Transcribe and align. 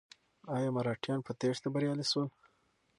ایا 0.55 0.69
مرهټیان 0.75 1.19
په 1.23 1.31
تېښته 1.39 1.67
بریالي 1.73 2.05
شول؟ 2.11 2.27